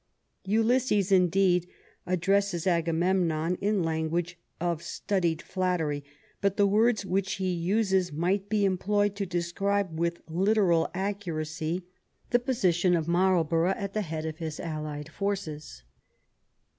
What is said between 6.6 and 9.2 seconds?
words which he uses might be employed